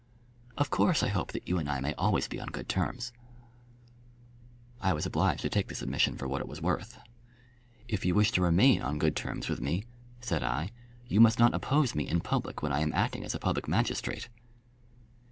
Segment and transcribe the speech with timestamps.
[0.57, 3.13] "Of course I hope that you and I may always be on good terms."
[4.79, 6.97] I was obliged to take this admission for what it was worth.
[7.87, 9.83] "If you wish to remain on good terms with me,"
[10.19, 10.71] said I,
[11.05, 14.27] "you must not oppose me in public when I am acting as a public magistrate."